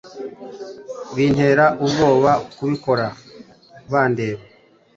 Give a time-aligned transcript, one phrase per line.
[1.15, 3.05] bintera ubwoba kubikora
[3.91, 4.43] bandeba